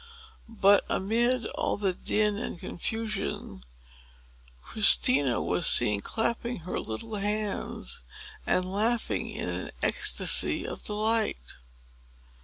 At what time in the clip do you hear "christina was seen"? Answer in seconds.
4.63-6.01